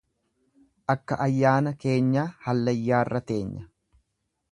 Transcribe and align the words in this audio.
Akka 0.93 1.17
ayyaana 1.25 1.73
keenyaa 1.83 2.25
hallayyaarra 2.47 3.21
teenya. 3.33 3.63